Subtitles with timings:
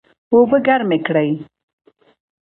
[0.33, 1.29] اوبه ګرمې کړئ